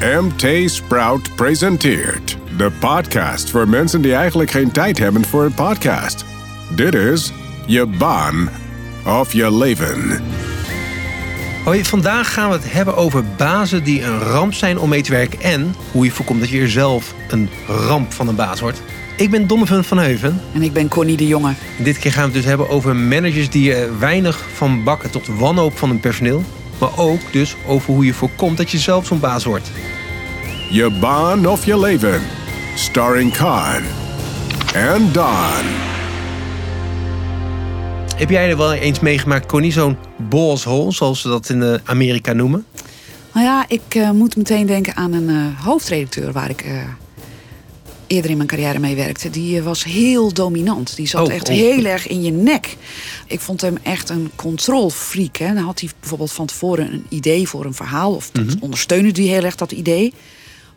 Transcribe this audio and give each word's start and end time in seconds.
MT 0.00 0.70
Sprout 0.70 1.36
presenteert 1.36 2.38
de 2.56 2.70
podcast 2.80 3.50
voor 3.50 3.68
mensen 3.68 4.02
die 4.02 4.14
eigenlijk 4.14 4.50
geen 4.50 4.70
tijd 4.70 4.98
hebben 4.98 5.24
voor 5.24 5.44
een 5.44 5.54
podcast. 5.54 6.24
Dit 6.74 6.94
is 6.94 7.32
je 7.66 7.86
baan 7.86 8.48
of 9.06 9.32
je 9.32 9.56
leven. 9.56 10.22
Hoi, 11.64 11.84
vandaag 11.84 12.32
gaan 12.32 12.48
we 12.48 12.54
het 12.54 12.72
hebben 12.72 12.96
over 12.96 13.24
bazen 13.36 13.84
die 13.84 14.02
een 14.02 14.18
ramp 14.18 14.54
zijn 14.54 14.78
om 14.78 14.88
mee 14.88 15.02
te 15.02 15.10
werken 15.10 15.40
en 15.40 15.74
hoe 15.92 16.04
je 16.04 16.10
voorkomt 16.10 16.40
dat 16.40 16.48
je 16.48 16.60
er 16.60 16.70
zelf 16.70 17.14
een 17.28 17.48
ramp 17.66 18.12
van 18.12 18.28
een 18.28 18.36
baas 18.36 18.60
wordt. 18.60 18.82
Ik 19.16 19.30
ben 19.30 19.46
Donovan 19.46 19.84
van 19.84 19.98
Heuven. 19.98 20.40
En 20.54 20.62
ik 20.62 20.72
ben 20.72 20.88
Connie 20.88 21.16
de 21.16 21.26
Jonge. 21.26 21.52
Dit 21.78 21.98
keer 21.98 22.12
gaan 22.12 22.20
we 22.20 22.32
het 22.32 22.36
dus 22.36 22.44
hebben 22.44 22.68
over 22.68 22.96
managers 22.96 23.50
die 23.50 23.74
er 23.74 23.98
weinig 23.98 24.44
van 24.54 24.84
bakken 24.84 25.10
tot 25.10 25.26
wanhoop 25.26 25.78
van 25.78 25.88
hun 25.88 26.00
personeel. 26.00 26.44
Maar 26.78 26.98
ook 26.98 27.32
dus 27.32 27.56
over 27.66 27.92
hoe 27.92 28.04
je 28.04 28.14
voorkomt 28.14 28.56
dat 28.56 28.70
je 28.70 28.78
zelf 28.78 29.06
zo'n 29.06 29.20
baas 29.20 29.44
wordt. 29.44 29.70
Je 30.70 30.90
baan 31.00 31.46
of 31.46 31.66
je 31.66 31.78
leven. 31.78 32.20
Starring 32.74 33.32
Khan 33.32 33.82
en 34.74 35.12
Don. 35.12 35.64
Heb 38.16 38.30
jij 38.30 38.50
er 38.50 38.56
wel 38.56 38.72
eens 38.72 39.00
meegemaakt, 39.00 39.46
Connie, 39.46 39.72
zo'n 39.72 39.96
balls 40.16 40.64
hole, 40.64 40.92
zoals 40.92 41.20
ze 41.20 41.28
dat 41.28 41.48
in 41.48 41.62
eh, 41.62 41.74
Amerika 41.84 42.32
noemen? 42.32 42.66
Nou 43.36 43.48
ja, 43.48 43.64
ik 43.68 43.94
eh, 43.94 44.10
moet 44.10 44.36
meteen 44.36 44.66
denken 44.66 44.96
aan 44.96 45.12
een 45.12 45.28
eh, 45.28 45.64
hoofdredacteur 45.64 46.32
waar 46.32 46.50
ik 46.50 46.60
eh, 46.60 46.72
eerder 48.06 48.30
in 48.30 48.36
mijn 48.36 48.48
carrière 48.48 48.78
mee 48.78 48.94
werkte. 48.96 49.30
Die 49.30 49.58
eh, 49.58 49.64
was 49.64 49.84
heel 49.84 50.32
dominant. 50.32 50.96
Die 50.96 51.06
zat 51.06 51.26
Oh, 51.26 51.32
echt 51.32 51.48
oh. 51.48 51.54
heel 51.54 51.84
erg 51.84 52.06
in 52.06 52.22
je 52.22 52.30
nek. 52.30 52.76
Ik 53.26 53.40
vond 53.40 53.60
hem 53.60 53.76
echt 53.82 54.08
een 54.08 54.30
controlfreak. 54.36 55.36
Hè. 55.36 55.54
Dan 55.54 55.64
had 55.64 55.80
hij 55.80 55.90
bijvoorbeeld 56.00 56.32
van 56.32 56.46
tevoren 56.46 56.92
een 56.92 57.06
idee 57.08 57.48
voor 57.48 57.64
een 57.64 57.74
verhaal. 57.74 58.14
Of 58.14 58.32
Mhm. 58.32 58.54
ondersteunde 58.60 59.10
hij 59.22 59.30
heel 59.32 59.44
erg 59.44 59.54
dat 59.56 59.72
idee. 59.72 60.12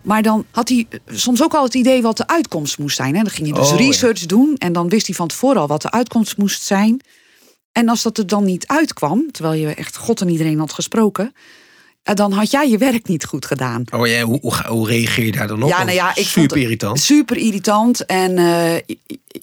Maar 0.02 0.22
dan 0.22 0.46
had 0.52 0.70
hij 0.70 0.86
eh, 0.90 1.00
soms 1.16 1.44
ook 1.44 1.54
al 1.54 1.64
het 1.64 1.74
idee 1.74 2.02
wat 2.02 2.18
de 2.18 2.28
uitkomst 2.28 2.78
moest 2.78 2.96
zijn. 2.96 3.16
Hè. 3.16 3.22
Dan 3.24 3.32
ging 3.32 3.48
hij 3.50 3.60
dus 3.60 3.72
Oh, 3.72 3.80
ja. 3.80 3.86
research 3.86 4.26
doen. 4.26 4.56
En 4.58 4.74
dan 4.74 4.90
wist 4.90 5.06
hij 5.08 5.16
van 5.16 5.28
tevoren 5.28 5.62
al 5.62 5.68
wat 5.68 5.82
de 5.82 5.92
uitkomst 5.92 6.38
moest 6.38 6.62
zijn. 6.64 7.02
En 7.72 7.90
als 7.90 8.02
dat 8.02 8.18
er 8.18 8.28
dan 8.28 8.44
niet 8.44 8.68
uitkwam, 8.68 9.32
terwijl 9.32 9.60
je 9.60 9.68
echt 9.74 9.98
God 9.98 10.22
en 10.22 10.30
iedereen 10.30 10.60
had 10.60 10.74
gesproken, 10.74 11.34
dan 12.04 12.32
had 12.32 12.52
jij 12.52 12.70
je 12.70 12.78
werk 12.78 13.08
niet 13.08 13.26
goed 13.26 13.46
gedaan. 13.46 13.84
Oh 13.96 14.08
ja, 14.08 14.24
hoe, 14.24 14.40
hoe, 14.68 14.88
reageer 14.88 15.26
je 15.26 15.32
daar 15.32 15.48
dan 15.48 15.64
op? 15.64 15.70
Ja, 15.70 15.84
nou 15.84 15.96
ja, 15.96 16.16
ik 16.16 16.26
Super 16.26 16.58
irritant. 16.58 17.00
Super 17.00 17.38
irritant. 17.38 18.06
En 18.06 18.38
eh, 18.38 18.96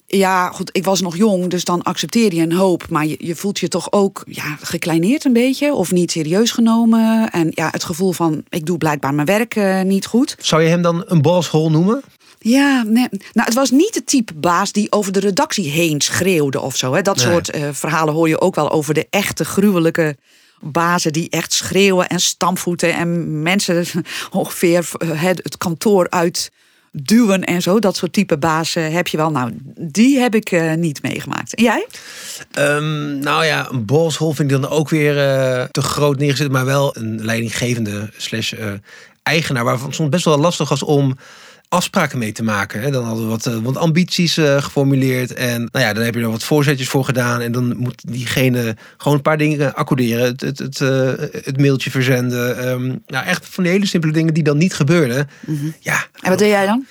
ja, 0.07 0.49
goed, 0.49 0.69
ik 0.71 0.83
was 0.83 1.01
nog 1.01 1.17
jong, 1.17 1.49
dus 1.49 1.63
dan 1.63 1.83
accepteer 1.83 2.33
je 2.33 2.41
een 2.41 2.53
hoop. 2.53 2.89
Maar 2.89 3.05
je, 3.05 3.15
je 3.19 3.35
voelt 3.35 3.59
je 3.59 3.67
toch 3.67 3.91
ook 3.91 4.23
ja, 4.27 4.57
gekleineerd 4.61 5.25
een 5.25 5.33
beetje. 5.33 5.73
Of 5.73 5.91
niet 5.91 6.11
serieus 6.11 6.51
genomen. 6.51 7.29
En 7.29 7.51
ja, 7.53 7.69
het 7.71 7.83
gevoel 7.83 8.11
van, 8.11 8.43
ik 8.49 8.65
doe 8.65 8.77
blijkbaar 8.77 9.13
mijn 9.13 9.27
werk 9.27 9.55
eh, 9.55 9.81
niet 9.81 10.05
goed. 10.05 10.35
Zou 10.39 10.61
je 10.61 10.69
hem 10.69 10.81
dan 10.81 11.03
een 11.07 11.21
balls 11.21 11.47
hole 11.47 11.69
noemen? 11.69 12.03
Ja, 12.39 12.83
nee. 12.83 13.07
nou, 13.09 13.47
het 13.47 13.53
was 13.53 13.71
niet 13.71 13.95
het 13.95 14.07
type 14.07 14.33
baas 14.33 14.71
die 14.71 14.91
over 14.91 15.11
de 15.11 15.19
redactie 15.19 15.69
heen 15.69 16.01
schreeuwde 16.01 16.61
of 16.61 16.75
zo. 16.75 16.93
Hè. 16.93 17.01
Dat 17.01 17.15
Nee. 17.15 17.25
soort 17.25 17.49
eh, 17.49 17.69
verhalen 17.71 18.13
hoor 18.13 18.29
je 18.29 18.41
ook 18.41 18.55
wel 18.55 18.71
over 18.71 18.93
de 18.93 19.07
echte 19.09 19.45
gruwelijke 19.45 20.17
bazen 20.59 21.13
die 21.13 21.29
echt 21.29 21.53
schreeuwen 21.53 22.07
en 22.07 22.19
stampvoeten 22.19 22.93
en 22.93 23.41
mensen 23.41 23.85
ongeveer 24.31 24.89
eh, 24.97 25.21
het 25.21 25.57
kantoor 25.57 26.09
uit 26.09 26.51
duwen 27.03 27.43
en 27.43 27.61
zo. 27.61 27.79
Dat 27.79 27.95
soort 27.95 28.13
type 28.13 28.37
bazen 28.37 28.91
heb 28.91 29.07
je 29.07 29.17
wel. 29.17 29.31
Nou, 29.31 29.51
die 29.77 30.19
heb 30.19 30.35
ik 30.35 30.51
eh, 30.51 30.73
niet 30.73 31.01
meegemaakt. 31.01 31.55
En 31.55 31.63
jij? 31.63 31.87
Ehm, 32.51 33.19
nou 33.19 33.45
ja, 33.45 33.67
een 33.71 33.85
balls 33.85 34.17
hole 34.17 34.35
vind 34.35 34.51
ik 34.51 34.61
dan 34.61 34.69
ook 34.69 34.89
weer 34.89 35.17
eh, 35.17 35.63
te 35.63 35.81
groot 35.81 36.17
neergezet. 36.17 36.51
Maar 36.51 36.65
wel 36.65 36.97
een 36.97 37.25
leidinggevende 37.25 38.09
slash 38.17 38.53
eh, 38.53 38.71
eigenaar. 39.23 39.63
Waarvan 39.63 39.87
het 39.87 39.95
soms 39.95 40.09
best 40.09 40.25
wel 40.25 40.37
lastig 40.37 40.69
was 40.69 40.83
om 40.83 41.17
afspraken 41.69 42.17
mee 42.17 42.31
te 42.31 42.43
maken. 42.43 42.81
Hè. 42.81 42.91
Dan 42.91 43.03
hadden 43.03 43.23
we 43.23 43.29
wat, 43.29 43.45
eh, 43.45 43.57
wat 43.57 43.77
ambities 43.77 44.37
eh, 44.37 44.61
geformuleerd. 44.61 45.33
En 45.33 45.69
nou 45.71 45.85
ja, 45.85 45.93
dan 45.93 46.03
heb 46.03 46.15
je 46.15 46.21
er 46.21 46.29
wat 46.29 46.43
voorzetjes 46.43 46.87
voor 46.87 47.05
gedaan. 47.05 47.41
En 47.41 47.51
dan 47.51 47.77
moet 47.77 48.03
diegene 48.07 48.75
gewoon 48.97 49.17
een 49.17 49.23
paar 49.23 49.37
dingen 49.37 49.75
accorderen. 49.75 50.25
Het, 50.25 50.41
het, 50.41 50.59
het, 50.59 50.81
eh, 50.81 51.11
het 51.43 51.57
mailtje 51.57 51.91
verzenden. 51.91 52.57
Ehm, 52.57 52.95
nou, 53.07 53.25
echt 53.25 53.45
van 53.49 53.63
die 53.63 53.71
hele 53.71 53.85
simpele 53.85 54.13
dingen 54.13 54.33
die 54.33 54.43
dan 54.43 54.57
niet 54.57 54.73
gebeurden. 54.73 55.29
Ja, 55.79 56.05
En 56.21 56.29
wat 56.29 56.39
deed 56.39 56.49
jij 56.49 56.65
dan? 56.65 56.85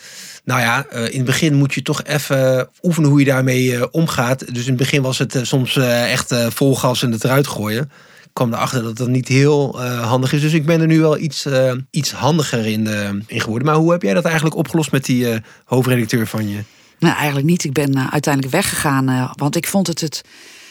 nou 0.44 0.60
ja, 0.60 0.86
in 0.90 1.16
het 1.16 1.24
begin 1.24 1.54
moet 1.54 1.74
je 1.74 1.82
toch 1.82 2.04
even 2.04 2.68
oefenen 2.82 3.10
hoe 3.10 3.18
je 3.18 3.24
daarmee 3.24 3.92
omgaat. 3.92 4.54
Dus 4.54 4.62
in 4.62 4.68
het 4.68 4.76
begin 4.76 5.02
was 5.02 5.18
het 5.18 5.38
soms 5.42 5.76
echt 5.76 6.34
vol 6.48 6.76
gas 6.76 7.02
en 7.02 7.12
het 7.12 7.24
eruit 7.24 7.46
gooien. 7.46 7.90
Ik 8.36 8.42
kwam 8.42 8.54
erachter 8.54 8.82
dat 8.82 8.96
dat 8.96 9.08
niet 9.08 9.28
heel 9.28 9.82
eh, 9.82 10.08
handig 10.08 10.32
is. 10.32 10.40
Dus 10.40 10.52
ik 10.52 10.66
ben 10.66 10.80
er 10.80 10.86
nu 10.86 11.00
wel 11.00 11.18
iets, 11.18 11.46
eh, 11.46 11.72
iets 11.90 12.12
handiger 12.12 12.66
in, 12.66 12.86
eh, 12.86 13.08
in 13.26 13.40
geworden. 13.40 13.66
Maar 13.68 13.76
hoe 13.76 13.92
heb 13.92 14.02
jij 14.02 14.14
dat 14.14 14.24
eigenlijk 14.24 14.56
opgelost 14.56 14.92
met 14.92 15.04
die 15.04 15.30
eh, 15.30 15.38
hoofdredacteur 15.64 16.26
van 16.26 16.48
je? 16.48 16.58
Nou, 16.98 17.14
eigenlijk 17.16 17.46
niet. 17.46 17.64
Ik 17.64 17.72
ben 17.72 18.10
uiteindelijk 18.10 18.54
weggegaan, 18.54 19.32
want 19.36 19.56
ik 19.56 19.66
vond 19.66 19.86
het 19.86 20.00
het 20.00 20.22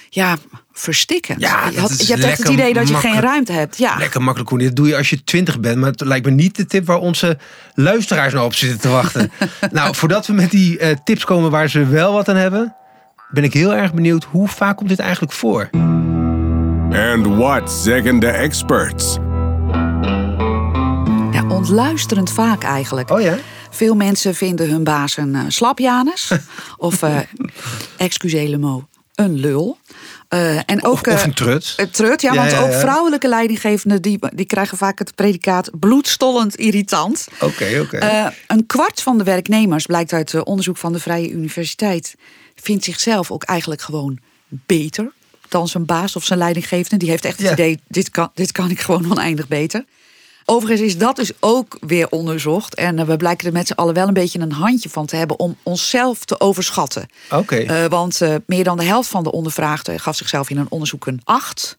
ja, 0.10 0.38
verstikkend. 0.72 1.42
Ja, 1.42 1.70
je, 1.70 1.80
had- 1.80 2.08
je 2.08 2.14
hebt 2.14 2.26
echt 2.26 2.38
het 2.38 2.48
idee 2.48 2.74
dat 2.74 2.88
je 2.88 2.96
geen 2.96 3.20
ruimte 3.20 3.52
hebt. 3.52 3.78
Ja. 3.78 3.98
Lekker 3.98 4.22
makkelijk 4.22 4.50
hoe 4.50 4.60
dat 4.60 4.76
doe 4.76 4.88
je 4.88 4.98
als 4.98 5.10
je 5.10 5.24
twintig 5.24 5.60
bent. 5.60 5.78
Maar 5.78 5.92
het 5.92 6.02
lijkt 6.02 6.26
me 6.26 6.32
niet 6.32 6.56
de 6.56 6.66
tip 6.66 6.86
waar 6.86 7.00
onze 7.00 7.38
luisteraars 7.74 8.34
nou 8.34 8.46
op 8.46 8.54
zitten 8.56 8.80
te 8.80 8.90
wachten. 8.90 9.32
nou, 9.72 9.96
voordat 9.96 10.28
we 10.28 10.34
met 10.34 10.52
die 10.52 10.80
tips 11.04 11.26
komen 11.26 11.52
waar 11.52 11.70
ze 11.70 11.86
wel 11.86 12.14
wat 12.14 12.30
aan 12.30 12.36
hebben... 12.36 12.76
ben 13.30 13.44
ik 13.44 13.54
heel 13.54 13.74
erg 13.74 13.94
benieuwd 13.94 14.24
hoe 14.24 14.48
vaak 14.48 14.78
komt 14.78 14.90
dit 14.90 15.00
eigenlijk 15.00 15.34
voor? 15.34 15.70
And 16.96 17.28
what 17.28 17.72
zeggen 17.72 18.20
de 18.20 18.28
experts? 18.28 19.16
Ja, 21.32 21.46
ontluisterend 21.50 22.32
vaak 22.32 22.64
eigenlijk. 22.64 23.10
Oh 23.12 23.22
ja? 23.22 23.38
Veel 23.70 23.96
mensen 23.96 24.36
vinden 24.36 24.70
hun 24.70 24.84
baas 24.84 25.18
een 25.18 25.36
eh, 25.36 25.42
slapjanus. 25.48 26.32
of, 26.78 27.02
eh 27.04 27.20
excusez 27.98 28.50
le 28.50 28.58
mot, 28.58 28.84
een 29.16 29.34
lul. 29.34 29.78
Eh, 30.28 30.58
en 30.58 30.84
ook, 30.84 30.94
Of, 30.94 31.00
of 31.02 31.08
eh, 31.08 31.24
een 31.24 31.34
trut. 31.34 31.88
trut, 31.92 32.22
ja, 32.22 32.34
Ja, 32.34 32.40
want 32.40 32.52
ja, 32.52 32.60
ook 32.60 32.74
vrouwelijke 32.74 33.28
leidinggevenden... 33.28 34.02
Die, 34.02 34.20
die 34.34 34.46
krijgen 34.46 34.78
vaak 34.78 35.00
het 35.00 35.16
predicaat 35.16 35.70
bloedstollend 35.80 36.56
irritant. 36.56 37.28
Oké, 37.40 37.80
oké. 37.82 37.98
Eh, 37.98 38.26
een 38.48 38.66
kwart 38.66 39.02
van 39.02 39.18
de 39.18 39.24
werknemers, 39.24 39.86
blijkt 39.86 40.14
uit 40.14 40.34
eh, 40.34 40.42
onderzoek 40.44 40.78
van 40.78 40.94
de 40.94 41.00
Vrije 41.00 41.32
Universiteit... 41.32 42.16
vindt 42.56 42.84
zichzelf 42.84 43.32
ook 43.32 43.44
eigenlijk 43.44 43.82
gewoon 43.82 44.20
beter 44.50 45.12
dan 45.50 45.68
zijn 45.68 45.86
baas 45.86 46.16
of 46.16 46.24
zijn 46.26 46.40
leidinggevende. 46.40 46.98
Die 46.98 47.10
heeft 47.10 47.26
echt 47.26 47.38
het 47.38 47.48
Ja. 47.48 47.54
idee, 47.54 47.80
dit 47.88 48.10
kan, 48.10 48.30
dit 48.34 48.52
kan 48.52 48.70
ik 48.70 48.80
gewoon 48.80 49.12
oneindig 49.12 49.48
beter. 49.48 49.86
Overigens 50.48 50.82
is 50.82 50.98
dat 50.98 51.16
dus 51.16 51.32
ook 51.40 51.78
weer 51.80 52.10
onderzocht. 52.10 52.76
En 52.76 53.00
eh, 53.00 53.06
we 53.06 53.18
blijken 53.18 53.48
er 53.48 53.54
met 53.54 53.68
z'n 53.68 53.74
allen 53.74 53.94
wel 53.94 54.08
een 54.08 54.14
beetje 54.14 54.40
een 54.40 54.52
handje 54.52 54.90
van 54.90 55.06
te 55.06 55.16
hebben... 55.16 55.40
om 55.40 55.58
onszelf 55.64 56.26
te 56.26 56.40
overschatten. 56.40 57.08
Oké. 57.32 57.56
Eh, 57.56 57.86
want 57.86 58.22
eh, 58.22 58.36
meer 58.46 58.64
dan 58.64 58.78
de 58.78 58.84
helft 58.84 59.10
van 59.10 59.24
de 59.24 59.32
ondervraagden 59.32 60.00
gaf 60.00 60.16
zichzelf 60.16 60.50
in 60.50 60.58
een 60.58 60.70
onderzoek 60.72 61.06
een 61.06 61.22
8. 61.24 61.78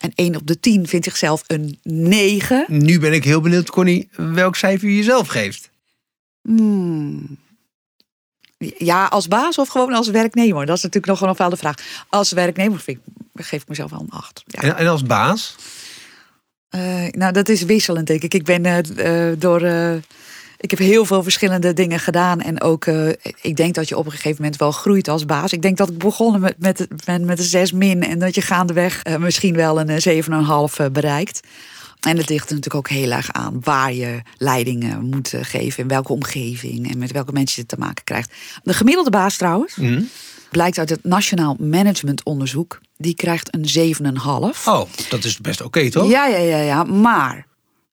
En 0.00 0.12
1 0.14 0.36
op 0.36 0.46
de 0.46 0.60
10 0.60 0.86
vindt 0.86 1.04
zichzelf 1.04 1.42
een 1.46 1.78
9. 1.82 2.64
nu 2.68 2.98
ben 2.98 3.12
ik 3.12 3.24
heel 3.24 3.40
benieuwd, 3.40 3.70
Connie, 3.70 4.08
welk 4.16 4.56
cijfer 4.56 4.88
je 4.88 4.96
jezelf 4.96 5.28
geeft. 5.28 5.70
Hmm. 6.42 7.38
Ja, 8.78 9.06
als 9.06 9.28
baas 9.28 9.58
of 9.58 9.68
gewoon 9.68 9.92
als 9.92 10.08
werknemer? 10.08 10.66
Dat 10.66 10.76
is 10.76 10.82
natuurlijk 10.82 11.06
nog 11.06 11.18
gewoon 11.18 11.34
wel 11.38 11.50
de 11.50 11.56
vraag. 11.56 11.76
Als 12.08 12.32
werknemer 12.32 12.80
vind 12.80 12.98
ik, 13.34 13.44
geef 13.44 13.62
ik 13.62 13.68
mezelf 13.68 13.90
wel 13.90 14.00
een 14.00 14.10
8. 14.10 14.42
Ja. 14.46 14.60
En, 14.62 14.76
en 14.76 14.86
als 14.86 15.02
baas? 15.02 15.56
Eh, 16.68 17.06
nou, 17.10 17.32
dat 17.32 17.48
is 17.48 17.62
wisselend, 17.62 18.06
denk 18.06 18.22
ik. 18.22 18.34
Ik 18.34 18.44
ben 18.44 18.64
eh, 18.64 19.30
eh, 19.30 19.40
door. 19.40 19.60
Ik 20.60 20.70
heb 20.70 20.78
heel 20.78 21.04
veel 21.04 21.22
verschillende 21.22 21.72
dingen 21.72 21.98
gedaan. 22.00 22.40
En 22.40 22.60
ook, 22.60 22.84
eh, 22.84 23.08
ik 23.40 23.56
denk 23.56 23.74
dat 23.74 23.88
je 23.88 23.96
op 23.96 24.04
een 24.04 24.10
gegeven 24.12 24.42
moment 24.42 24.56
wel 24.60 24.72
groeit 24.72 25.08
als 25.08 25.24
baas. 25.24 25.52
Ik 25.52 25.62
denk 25.62 25.76
dat 25.76 25.90
ik 25.90 25.98
begonnen 25.98 26.40
met, 26.40 26.54
met, 26.58 26.86
met, 27.06 27.24
met 27.24 27.38
een 27.38 27.44
6 27.44 27.72
min. 27.72 28.02
En 28.02 28.18
dat 28.18 28.34
je 28.34 28.40
gaandeweg 28.42 29.02
eh, 29.02 29.16
misschien 29.16 29.54
wel 29.54 29.80
een 29.80 29.88
eh, 29.88 30.22
7,5 30.70 30.76
eh, 30.76 30.86
bereikt. 30.92 31.40
En 32.00 32.16
het 32.16 32.28
ligt 32.28 32.48
er 32.48 32.54
natuurlijk 32.54 32.74
ook 32.86 32.88
heel 32.88 33.10
erg 33.10 33.32
aan 33.32 33.58
waar 33.60 33.92
je 33.92 34.22
leiding 34.36 34.84
eh, 34.84 34.98
moet 34.98 35.34
geven. 35.40 35.82
In 35.82 35.88
welke 35.88 36.12
omgeving 36.12 36.90
en 36.90 36.98
met 36.98 37.12
welke 37.12 37.32
mensen 37.32 37.62
je 37.62 37.66
te 37.68 37.76
maken 37.78 38.04
krijgt. 38.04 38.32
De 38.62 38.74
gemiddelde 38.74 39.10
baas 39.10 39.36
trouwens, 39.36 39.74
Hm? 39.74 40.02
blijkt 40.50 40.78
uit 40.78 40.90
het 40.90 41.04
Nationaal 41.04 41.56
Managementonderzoek. 41.58 42.80
Die 42.96 43.14
krijgt 43.14 43.54
een 43.54 43.68
7,5. 43.68 44.66
Oh, 44.66 44.82
dat 45.08 45.24
is 45.24 45.38
best 45.38 45.60
oké, 45.60 45.90
toch? 45.90 46.10
Ja, 46.10 46.26
ja, 46.26 46.38
ja, 46.38 46.58
ja. 46.58 46.84
Maar 46.84 47.46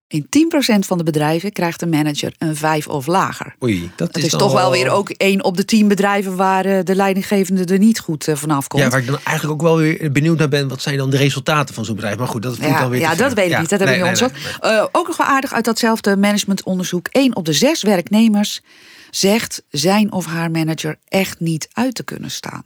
in 0.08 0.26
10% 0.26 0.80
van 0.80 0.98
de 0.98 1.04
bedrijven 1.04 1.52
krijgt 1.52 1.82
een 1.82 1.90
manager 1.90 2.34
een 2.38 2.56
5 2.56 2.88
of 2.88 3.08
lager. 3.08 3.56
Oei, 3.64 3.92
dat 3.96 4.16
Het 4.16 4.24
is, 4.24 4.32
toch 4.32 4.54
wel 4.54 4.72
weer 4.72 4.90
ook 4.90 5.10
één 5.10 5.44
op 5.44 5.58
de 5.58 5.66
10 5.66 5.88
bedrijven 5.88 6.36
waar 6.36 6.66
eh, 6.66 6.84
de 6.84 6.96
leidinggevende 6.96 7.74
er 7.74 7.80
niet 7.80 8.00
goed 8.00 8.28
eh, 8.28 8.36
vanaf 8.36 8.68
komt. 8.68 8.84
Ja, 8.84 8.90
waar 8.90 9.00
ik 9.00 9.06
dan 9.06 9.20
eigenlijk 9.24 9.62
ook 9.62 9.68
wel 9.68 9.78
weer 9.78 10.12
benieuwd 10.12 10.38
naar 10.38 10.50
ben. 10.50 10.68
Wat 10.68 10.82
zijn 10.82 10.98
dan 10.98 11.10
de 11.10 11.18
resultaten 11.18 11.76
van 11.76 11.86
zo'n 11.86 11.96
bedrijf? 11.96 12.18
Maar 12.18 12.28
goed, 12.28 12.42
dat 12.42 12.56
voelt 12.56 12.70
Ja, 12.70 12.80
dan 12.80 12.90
weer 12.90 13.00
ja, 13.00 13.16
dat 13.16 13.34
weet 13.34 13.52
ik 13.52 13.60
niet. 13.60 13.70
Dat 13.70 13.80
heb 13.80 13.90
nee, 13.90 13.98
ik 13.98 14.04
niet 14.04 14.20
nee, 14.20 14.30
onderzocht. 14.30 14.62
nee, 14.62 14.72
nee. 14.72 14.80
Eh, 14.80 14.88
ook 14.92 15.08
nog 15.08 15.18
wel 15.18 15.28
aardig 15.28 15.54
uit 15.54 15.66
datzelfde 15.66 16.18
managementonderzoek. 16.18 17.08
1 17.12 17.36
op 17.36 17.46
de 17.46 17.54
6 17.54 17.84
werknemers 17.84 18.62
zegt 19.10 19.64
zijn 19.70 20.12
of 20.12 20.26
haar 20.26 20.52
manager 20.52 20.98
echt 21.08 21.40
niet 21.40 21.68
uit 21.74 21.96
te 21.96 22.04
kunnen 22.04 22.32
staan. 22.32 22.64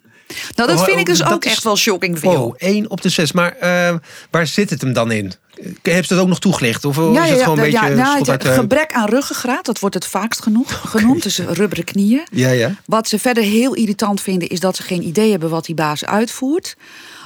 Nou, 0.55 0.69
dat 0.69 0.79
Oh, 0.79 0.85
vind 0.85 0.99
ik 0.99 1.05
dus 1.05 1.17
dat 1.17 1.31
ook 1.33 1.45
is- 1.45 1.51
echt 1.51 1.63
wel 1.63 1.77
shocking 1.77 2.19
veel. 2.19 2.31
Wow, 2.37 2.53
1 2.57 2.89
op 2.89 3.01
de 3.01 3.09
6. 3.09 3.31
Maar 3.31 3.55
eh, 3.57 3.95
waar 4.31 4.47
zit 4.47 4.69
het 4.69 4.81
hem 4.81 4.93
dan 4.93 5.11
in? 5.11 5.33
Heb 5.81 6.03
je 6.03 6.07
dat 6.15 6.19
ook 6.19 6.27
nog 6.27 6.39
toegelicht? 6.39 6.85
Of 6.85 6.97
is 6.97 7.03
het 7.29 7.41
gewoon 7.41 7.57
een 7.57 7.63
beetje 7.63 7.89
nou, 7.95 8.27
uit 8.29 8.41
de- 8.41 8.51
gebrek 8.53 8.93
aan 8.93 9.09
ruggengraat, 9.09 9.65
dat 9.65 9.79
wordt 9.79 9.95
het 9.95 10.05
vaakst 10.05 10.41
genoeg, 10.41 10.81
genoemd. 10.89 11.23
Dus 11.23 11.39
rubberen 11.39 11.83
knieën. 11.83 12.23
Ja, 12.31 12.49
ja. 12.49 12.75
Wat 12.85 13.07
ze 13.07 13.19
verder 13.19 13.43
heel 13.43 13.73
irritant 13.73 14.21
vinden, 14.21 14.47
is 14.47 14.59
dat 14.59 14.75
ze 14.75 14.83
geen 14.83 15.03
idee 15.07 15.31
hebben 15.31 15.49
wat 15.49 15.65
die 15.65 15.75
baas 15.75 16.05
uitvoert. 16.05 16.75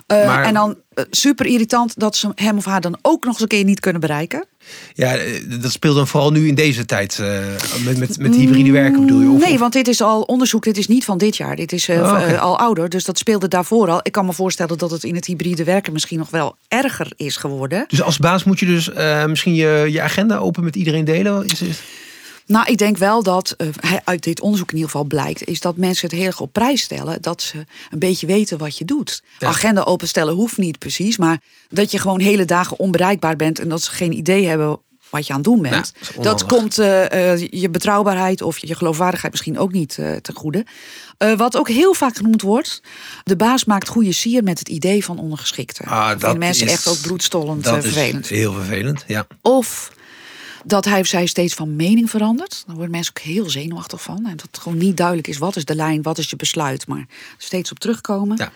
Eh, 0.05 0.25
Maar- 0.25 0.43
En 0.43 0.53
dan 0.53 0.75
eh, 0.93 1.03
super 1.09 1.45
irritant 1.45 1.99
dat 1.99 2.15
ze 2.15 2.31
hem 2.35 2.57
of 2.57 2.65
haar 2.65 2.81
dan 2.81 2.97
ook 3.01 3.23
nog 3.23 3.33
eens 3.33 3.41
een 3.41 3.47
keer 3.47 3.63
niet 3.63 3.79
kunnen 3.79 4.01
bereiken. 4.01 4.45
Ja, 4.93 5.15
eh, 5.15 5.61
dat 5.61 5.71
speelt 5.71 5.95
dan 5.95 6.07
vooral 6.07 6.31
nu 6.31 6.47
in 6.47 6.55
deze 6.55 6.85
tijd. 6.85 7.19
met, 7.83 7.97
met, 7.97 8.19
met 8.19 8.35
hybride 8.35 8.71
werken 8.71 9.01
bedoel 9.01 9.21
je? 9.21 9.29
Of, 9.29 9.45
nee, 9.47 9.59
want 9.59 9.73
dit 9.73 9.87
is 9.87 10.01
al 10.01 10.21
onderzoek, 10.21 10.63
dit 10.63 10.77
is 10.77 10.87
niet 10.87 11.05
van 11.05 11.17
dit 11.17 11.37
jaar. 11.37 11.55
Dit 11.55 11.71
is 11.71 11.89
Oh, 11.89 12.41
al 12.41 12.59
ouder, 12.59 12.89
dus 12.89 13.03
dat 13.03 13.17
speelde 13.17 13.47
daarvoor 13.47 13.89
al. 13.89 13.99
Ik 14.03 14.11
kan 14.11 14.25
me 14.25 14.33
voorstellen 14.33 14.77
dat 14.77 14.91
het 14.91 15.03
in 15.03 15.15
het 15.15 15.25
hybride 15.25 15.63
werken 15.63 15.93
misschien 15.93 16.17
nog 16.17 16.29
wel 16.29 16.55
erger 16.67 17.11
is 17.15 17.35
geworden. 17.37 17.85
Dus 17.87 18.01
als 18.01 18.17
baas 18.17 18.43
moet 18.43 18.59
je 18.59 18.65
dus 18.65 18.89
misschien 19.27 19.55
je, 19.55 19.87
je 19.91 20.01
agenda 20.01 20.37
open 20.37 20.63
met 20.63 20.75
iedereen 20.75 21.05
delen? 21.05 21.45
Is 21.45 21.59
het... 21.59 21.81
Nou, 22.45 22.65
ik 22.71 22.77
denk 22.77 22.97
wel 22.97 23.23
dat 23.23 23.51
eh, 23.57 23.67
uit 24.03 24.23
dit 24.23 24.41
onderzoek 24.41 24.69
in 24.69 24.75
ieder 24.75 24.91
geval 24.91 25.05
blijkt, 25.07 25.43
is 25.47 25.59
dat 25.59 25.77
mensen 25.77 26.07
het 26.09 26.17
heel 26.17 26.27
erg 26.27 26.39
op 26.39 26.53
prijs 26.53 26.81
stellen. 26.81 27.21
Dat 27.21 27.41
ze 27.41 27.65
een 27.89 27.99
beetje 27.99 28.27
weten 28.27 28.57
wat 28.57 28.77
je 28.77 28.85
doet. 28.85 29.23
Ja. 29.39 29.47
Agenda 29.47 29.81
openstellen 29.83 30.33
hoeft 30.33 30.57
niet 30.57 30.79
precies, 30.79 31.17
maar 31.17 31.41
dat 31.69 31.91
je 31.91 31.99
gewoon 31.99 32.19
hele 32.19 32.45
dagen 32.45 32.79
onbereikbaar 32.79 33.35
bent 33.35 33.59
en 33.59 33.69
dat 33.69 33.81
ze 33.81 33.91
geen 33.91 34.11
idee 34.13 34.47
hebben 34.47 34.79
wat 35.09 35.27
je 35.27 35.33
aan 35.33 35.39
het 35.39 35.47
doen 35.47 35.61
bent. 35.61 35.93
Ja, 36.15 36.21
dat 36.21 36.45
komt 36.45 36.79
eh, 36.79 37.31
eh, 37.33 37.47
je 37.51 37.69
betrouwbaarheid 37.69 38.41
of 38.41 38.57
je 38.57 38.75
geloofwaardigheid 38.75 39.31
misschien 39.31 39.57
ook 39.59 39.71
niet 39.71 39.97
eh 39.97 40.13
ten 40.15 40.35
goede. 40.35 40.65
Wat 41.37 41.57
ook 41.57 41.69
heel 41.69 41.93
vaak 41.93 42.15
genoemd 42.15 42.41
wordt, 42.41 42.81
de 43.23 43.35
baas 43.35 43.65
maakt 43.65 43.87
goede 43.87 44.11
sier 44.11 44.43
met 44.43 44.59
het 44.59 44.69
idee 44.69 45.05
van 45.05 45.19
ondergeschikte. 45.19 45.83
Ah, 45.83 46.19
dat 46.19 46.37
mensen 46.37 46.65
is- 46.65 46.71
echt 46.71 46.87
ook 46.87 47.01
bloedstollend 47.01 47.63
dat 47.63 47.73
eh, 47.73 47.77
is 47.79 47.93
vervelend. 47.93 48.27
heel 48.27 48.53
vervelend, 48.53 49.03
ja. 49.07 49.27
Of 49.41 49.91
dat 50.65 50.85
hij 50.85 50.99
of 50.99 51.05
zij 51.05 51.25
steeds 51.25 51.53
van 51.53 51.75
mening 51.75 52.09
verandert. 52.09 52.63
Daar 52.65 52.75
worden 52.75 52.93
mensen 52.93 53.13
ook 53.17 53.23
heel 53.23 53.49
zenuwachtig 53.49 54.01
van. 54.01 54.25
En 54.25 54.37
dat 54.37 54.47
het 54.51 54.57
gewoon 54.57 54.77
niet 54.77 54.97
duidelijk 54.97 55.27
is 55.27 55.37
wat 55.37 55.55
is 55.55 55.65
de 55.65 55.75
lijn, 55.75 56.01
wat 56.01 56.17
is 56.17 56.29
je 56.29 56.35
besluit. 56.35 56.87
Maar 56.87 57.05
steeds 57.37 57.71
op 57.71 57.79
terugkomen. 57.79 58.37
Ja. 58.37 58.51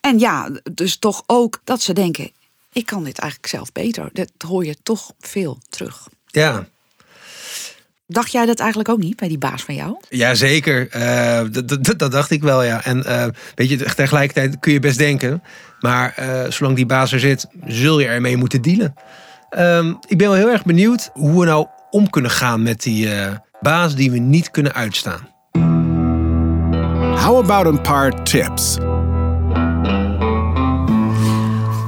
En 0.00 0.18
ja, 0.18 0.50
dus 0.72 0.96
toch 0.96 1.22
ook 1.26 1.60
dat 1.64 1.82
ze 1.82 1.92
denken... 1.92 2.30
ik 2.72 2.86
kan 2.86 3.04
dit 3.04 3.18
eigenlijk 3.18 3.52
zelf 3.52 3.72
beter. 3.72 4.10
Dat 4.12 4.30
hoor 4.46 4.64
je 4.64 4.76
toch 4.82 5.12
veel 5.18 5.58
terug. 5.68 6.08
Ja, 6.26 6.66
Dacht 8.06 8.32
jij 8.32 8.46
dat 8.46 8.58
eigenlijk 8.58 8.88
ook 8.88 8.98
niet 8.98 9.16
bij 9.16 9.28
die 9.28 9.38
baas 9.38 9.62
van 9.62 9.74
jou? 9.74 9.96
ja 10.08 10.34
zeker. 10.34 10.90
Dat, 11.52 11.68
dat, 11.68 11.98
dat 11.98 12.12
dacht 12.12 12.30
ik 12.30 12.42
wel, 12.42 12.62
ja. 12.62 12.84
En 12.84 13.04
eh, 13.04 13.26
weet 13.54 13.68
je, 13.68 13.76
tegelijkertijd 13.76 14.58
kun 14.60 14.72
je 14.72 14.80
best 14.80 14.98
denken... 14.98 15.42
maar 15.80 16.14
eh, 16.16 16.50
zolang 16.50 16.76
die 16.76 16.86
baas 16.86 17.12
er 17.12 17.20
zit, 17.20 17.46
zul 17.66 18.00
je 18.00 18.06
ermee 18.06 18.36
moeten 18.36 18.62
dealen. 18.62 18.94
Ehm, 19.52 19.94
ik 20.08 20.18
ben 20.18 20.28
wel 20.28 20.36
heel 20.36 20.50
erg 20.50 20.64
benieuwd 20.64 21.10
hoe 21.12 21.40
we 21.40 21.46
nou 21.46 21.66
om 21.90 22.10
kunnen 22.10 22.30
gaan 22.30 22.62
met 22.62 22.82
die 22.82 23.14
eh, 23.14 23.32
baas 23.60 23.94
die 23.94 24.10
we 24.10 24.18
niet 24.18 24.50
kunnen 24.50 24.72
uitstaan. 24.72 25.28
How 27.16 27.38
about 27.38 27.66
een 27.66 27.80
paar 27.80 28.22
tips? 28.22 28.76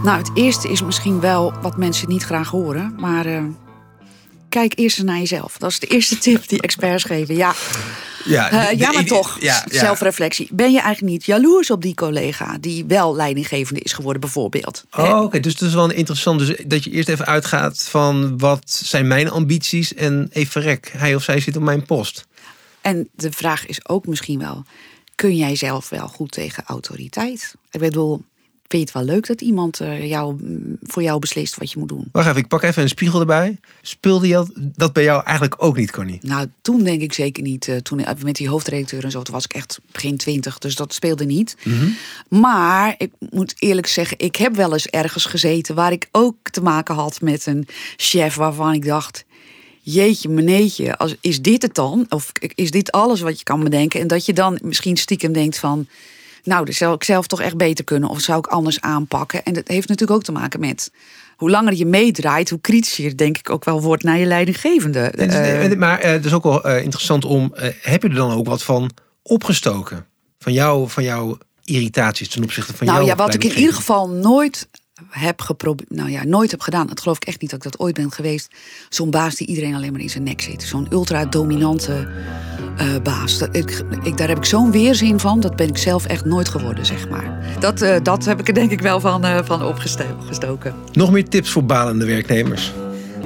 Nou, 0.02 0.19
het 0.19 0.31
eerste 0.34 0.69
is 0.69 0.82
misschien 0.82 1.20
wel 1.20 1.52
wat 1.62 1.76
mensen 1.76 2.08
niet 2.08 2.22
graag 2.22 2.49
horen. 2.49 2.94
Maar 2.96 3.26
eh, 3.26 3.43
kijk 4.54 4.78
eerst 4.78 5.02
naar 5.02 5.18
jezelf. 5.18 5.58
Dat 5.58 5.70
is 5.70 5.78
de 5.78 5.86
eerste 5.86 6.18
tip 6.18 6.48
die 6.48 6.60
experts 6.60 7.04
geven. 7.04 7.36
Ja, 7.36 7.54
Ja, 8.24 8.50
Eh, 8.50 8.78
ja, 8.78 8.92
maar 8.92 9.04
toch, 9.04 9.40
ja, 9.40 9.64
ja. 9.70 9.78
zelfreflectie. 9.78 10.48
Ben 10.52 10.72
je 10.72 10.80
eigenlijk 10.80 11.12
niet 11.12 11.24
jaloers 11.24 11.70
op 11.70 11.82
die 11.82 11.94
collega 11.94 12.58
die 12.60 12.84
wel 12.84 13.16
leidinggevende 13.16 13.80
is 13.80 13.92
geworden, 13.92 14.20
bijvoorbeeld? 14.20 14.84
Oh, 14.96 15.22
oké. 15.22 15.40
Dus 15.40 15.56
dat 15.56 15.68
is 15.68 15.74
wel 15.74 15.90
interessant. 15.90 16.38
Dus 16.38 16.62
dat 16.66 16.84
je 16.84 16.90
eerst 16.90 17.08
even 17.08 17.26
uitgaat 17.26 17.88
van 17.88 18.38
wat 18.38 18.70
zijn 18.84 19.06
mijn 19.06 19.30
ambities 19.30 19.94
en 19.94 20.28
even 20.32 20.52
verrek, 20.52 20.92
hij 20.96 21.14
of 21.14 21.22
zij 21.22 21.40
zit 21.40 21.56
op 21.56 21.62
mijn 21.62 21.84
post. 21.84 22.26
En 22.80 23.08
de 23.14 23.32
vraag 23.32 23.66
is 23.66 23.88
ook 23.88 24.06
misschien 24.06 24.38
wel: 24.38 24.64
kun 25.14 25.36
jij 25.36 25.56
zelf 25.56 25.88
wel 25.88 26.08
goed 26.08 26.32
tegen 26.32 26.64
autoriteit? 26.66 27.54
Ik 27.70 27.80
bedoel, 27.80 28.24
vind 28.74 28.90
je 28.90 28.98
het 28.98 29.06
wel 29.06 29.14
leuk 29.14 29.26
dat 29.26 29.40
iemand 29.40 29.80
eh, 29.80 30.08
jou, 30.08 30.36
mm, 30.40 30.78
voor 30.82 31.02
jou 31.02 31.18
beslist 31.18 31.56
wat 31.56 31.70
je 31.72 31.78
moet 31.78 31.88
doen? 31.88 32.08
Wacht 32.12 32.26
even, 32.26 32.38
ik 32.38 32.48
pak 32.48 32.62
even 32.62 32.82
een 32.82 32.88
spiegel 32.88 33.20
erbij. 33.20 33.58
Speelde 33.82 34.26
je 34.28 34.70
dat, 34.76 34.92
bij 34.92 35.02
jou 35.02 35.24
eigenlijk 35.24 35.62
ook 35.62 35.76
niet, 35.76 35.90
Connie? 35.90 36.18
Nou, 36.22 36.46
toen 36.62 36.82
denk 36.82 37.00
ik 37.00 37.12
zeker 37.12 37.42
niet. 37.42 37.68
eh, 37.68 37.76
toen 37.76 37.98
eh, 37.98 38.22
met 38.22 38.36
die 38.36 38.48
hoofdredacteur 38.48 39.04
en 39.04 39.10
zo, 39.10 39.22
toen 39.22 39.34
was 39.34 39.44
ik 39.44 39.54
echt 39.54 39.80
begin 39.92 40.16
twintig, 40.16 40.58
dus 40.58 40.74
dat 40.74 40.94
speelde 40.94 41.24
niet. 41.24 41.56
Maar 42.28 42.94
ik 42.98 43.10
moet 43.30 43.54
eerlijk 43.58 43.86
zeggen, 43.86 44.18
ik 44.18 44.36
heb 44.36 44.54
wel 44.56 44.72
eens 44.72 44.86
ergens 44.86 45.24
gezeten 45.24 45.74
waar 45.74 45.92
ik 45.92 46.08
ook 46.10 46.36
te 46.50 46.62
maken 46.62 46.94
had 46.94 47.20
met 47.20 47.46
een 47.46 47.66
chef 47.96 48.34
waarvan 48.34 48.72
ik 48.72 48.84
dacht. 48.84 49.24
Jeetje, 49.80 50.28
meneetje, 50.28 50.96
als, 50.98 51.16
is 51.20 51.42
dit 51.42 51.62
het 51.62 51.74
dan? 51.74 52.06
Of 52.08 52.32
is 52.54 52.70
dit 52.70 52.92
alles 52.92 53.20
wat 53.20 53.38
je 53.38 53.44
kan 53.44 53.62
bedenken? 53.64 54.00
En 54.00 54.06
dat 54.06 54.26
je 54.26 54.32
dan 54.32 54.58
misschien 54.62 54.96
stiekem 54.96 55.32
denkt 55.32 55.58
van... 55.58 55.86
nou, 56.44 56.64
dat 56.64 56.75
zou 56.75 56.94
ik 56.94 57.05
zelf 57.05 57.26
toch 57.26 57.41
echt 57.41 57.56
beter 57.56 57.85
kunnen. 57.85 58.08
Of 58.08 58.20
zou 58.20 58.38
ik 58.38 58.46
anders 58.46 58.81
aanpakken? 58.81 59.44
En 59.44 59.52
dat 59.52 59.69
heeft 59.69 59.88
natuurlijk 59.88 60.19
ook 60.19 60.25
te 60.25 60.32
maken 60.32 60.61
met... 60.61 60.91
hoe 61.37 61.50
langer 61.50 61.75
je 61.75 61.87
meedraait, 61.87 62.50
hoe 62.50 62.61
kritischer 62.61 63.17
denk 63.17 63.38
ik 63.38 63.50
ook 63.50 63.64
wel 63.64 63.82
wordt 63.82 64.02
naar 64.02 64.19
je 64.19 64.26
leidinggevende. 64.26 64.99
En- 65.00 65.31
Eh, 65.31 65.64
en- 65.64 65.79
maar 65.79 65.99
eh, 65.99 66.11
het 66.11 66.25
is 66.25 66.32
ook 66.32 66.43
wel 66.43 66.64
eh, 66.64 66.82
interessant 66.82 67.25
om, 67.25 67.52
eh, 67.55 67.69
heb 67.82 68.02
je 68.02 68.08
er 68.08 68.14
dan 68.14 68.32
ook 68.32 68.46
wat 68.46 68.62
van 68.62 68.91
opgestoken? 69.23 70.06
Van, 70.38 70.52
jou, 70.52 70.88
van 70.88 71.02
jouw 71.02 71.38
irritaties 71.64 72.29
ten 72.29 72.43
opzichte 72.43 72.75
van 72.76 72.87
nou 72.87 72.99
jouw 72.99 73.06
ja, 73.06 73.14
wat 73.17 73.35
ik 73.35 73.44
in 73.44 73.58
ieder 73.58 73.75
geval 73.75 74.08
nooit 74.08 74.69
heb 75.11 75.41
geprobeerd, 75.41 75.91
nou 75.91 76.11
ja, 76.11 76.25
nooit 76.25 76.50
heb 76.50 76.61
gedaan. 76.61 76.87
Dat 76.87 77.00
geloof 77.00 77.17
ik 77.17 77.25
echt 77.25 77.41
niet 77.41 77.50
dat 77.50 77.64
ik 77.64 77.70
dat 77.73 77.81
ooit 77.81 77.94
ben 77.94 78.12
geweest. 78.12 78.49
Zo'n 78.88 79.11
baas 79.11 79.35
die 79.35 79.46
iedereen 79.46 79.75
alleen 79.75 79.93
maar 79.93 80.00
in 80.00 80.11
zijn 80.11 80.23
nek 80.23 80.41
zit. 80.41 80.62
Zo'n 80.62 80.87
ultra 80.91 81.25
dominante 81.25 82.08
eh, 82.76 82.87
baas. 83.02 83.38
Dat, 83.38 83.56
ik, 83.56 83.85
ik, 84.02 84.17
daar 84.17 84.29
heb 84.29 84.37
ik 84.37 84.44
zo'n 84.44 84.70
weerzin 84.70 85.20
van. 85.20 85.41
Dat 85.41 85.56
ben 85.56 85.69
ik 85.69 85.79
zelf 85.79 86.06
echt 86.06 86.25
nooit 86.25 86.49
geworden, 86.49 86.87
zeg 86.87 87.08
maar. 87.08 87.56
Dat, 87.61 87.82
eh, 87.82 87.96
dat 88.02 88.25
heb 88.25 88.41
ik 88.41 88.49
er 88.49 88.55
denk 88.55 88.70
ik 88.70 88.81
wel 88.81 89.00
van, 89.00 89.25
eh, 89.25 89.38
van 89.44 89.62
opgesto- 89.64 90.17
opgestoken. 90.20 90.75
Nog 90.93 91.11
meer 91.11 91.29
tips 91.29 91.50
voor 91.50 91.64
balende 91.64 92.05
werknemers? 92.05 92.73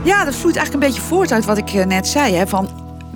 Ja, 0.05 0.25
dat 0.25 0.35
vloeit 0.35 0.57
eigenlijk 0.57 0.85
een 0.85 0.91
beetje 0.93 1.09
voort 1.09 1.33
uit 1.33 1.45
wat 1.45 1.59
ik 1.59 1.73
net 1.87 2.07
zei. 2.07 2.35
Hè, 2.35 2.47
van 2.47 2.71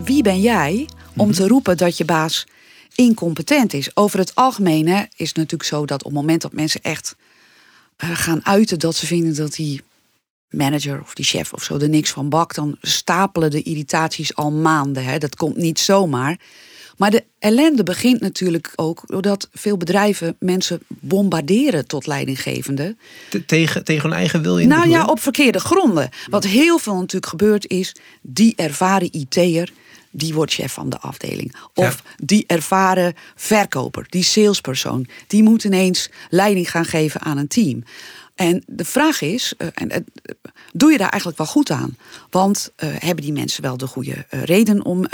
wie 0.04 0.22
ben 0.22 0.40
jij 0.40 0.88
om 1.16 1.32
te 1.32 1.48
roepen 1.48 1.76
dat 1.76 1.96
je 1.96 2.04
baas 2.04 2.46
incompetent 2.94 3.72
is? 3.72 3.96
Over 3.96 4.18
het 4.18 4.34
algemeen 4.34 4.88
hè, 4.88 5.02
is 5.16 5.28
het 5.28 5.36
natuurlijk 5.36 5.70
zo 5.70 5.86
dat 5.86 5.98
op 5.98 6.10
het 6.10 6.20
moment 6.20 6.42
dat 6.42 6.52
mensen 6.52 6.80
echt 6.82 7.16
gaan 8.02 8.46
uiten 8.46 8.78
dat 8.78 8.94
ze 8.94 9.06
vinden 9.06 9.36
dat 9.36 9.54
die 9.54 9.80
manager 10.50 11.00
of 11.00 11.14
die 11.14 11.24
chef 11.24 11.52
of 11.52 11.62
zo 11.62 11.78
er 11.78 11.88
niks 11.88 12.10
van 12.10 12.28
bakt, 12.28 12.54
dan 12.54 12.76
stapelen 12.80 13.50
de 13.50 13.62
irritaties 13.62 14.34
al 14.34 14.52
maanden. 14.52 15.04
Hè. 15.04 15.18
Dat 15.18 15.36
komt 15.36 15.56
niet 15.56 15.78
zomaar. 15.78 16.38
Maar 16.96 17.10
de 17.10 17.24
ellende 17.38 17.82
begint 17.82 18.20
natuurlijk 18.20 18.72
ook 18.76 19.02
doordat 19.06 19.48
veel 19.52 19.76
bedrijven 19.76 20.36
mensen 20.38 20.80
bombarderen 20.88 21.86
tot 21.86 22.06
leidinggevende. 22.06 22.96
Te- 23.28 23.44
tegen, 23.44 23.84
tegen 23.84 24.08
hun 24.08 24.18
eigen 24.18 24.42
wil 24.42 24.58
in? 24.58 24.68
Nou 24.68 24.88
ja, 24.88 25.04
op 25.04 25.20
verkeerde 25.20 25.60
gronden. 25.60 26.08
Wat 26.30 26.44
heel 26.44 26.78
veel 26.78 26.94
natuurlijk 26.94 27.26
gebeurt 27.26 27.66
is, 27.66 27.94
die 28.20 28.52
ervaren 28.56 29.08
IT'er, 29.12 29.72
die 30.12 30.34
wordt 30.34 30.52
chef 30.52 30.72
van 30.72 30.90
de 30.90 30.98
afdeling. 30.98 31.54
Of 31.74 32.02
die 32.16 32.44
ervaren 32.46 33.14
verkoper, 33.34 34.06
die 34.08 34.24
salespersoon, 34.24 35.06
die 35.26 35.42
moet 35.42 35.64
ineens 35.64 36.10
leiding 36.28 36.70
gaan 36.70 36.84
geven 36.84 37.20
aan 37.20 37.38
een 37.38 37.48
team. 37.48 37.84
En 38.34 38.62
de 38.66 38.84
vraag 38.84 39.20
is, 39.20 39.54
eh, 39.58 39.66
en, 39.74 39.90
eh, 39.90 40.00
doe 40.72 40.92
je 40.92 40.98
daar 40.98 41.08
eigenlijk 41.08 41.38
wel 41.38 41.46
goed 41.46 41.70
aan? 41.70 41.96
Want 42.30 42.72
eh, 42.76 42.88
hebben 42.98 43.24
die 43.24 43.32
mensen 43.32 43.62
wel 43.62 43.76
de 43.76 43.86
goede 43.86 44.26
reden 44.28 44.84
om 44.84 45.06